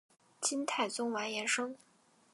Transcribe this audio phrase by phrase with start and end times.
[0.41, 1.75] 金太宗完颜晟。